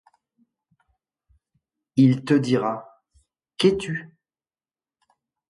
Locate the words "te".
2.25-2.33